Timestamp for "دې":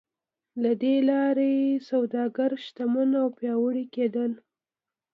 0.81-0.95